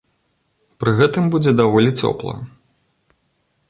[0.83, 2.35] Пры гэтым будзе даволі цёпла.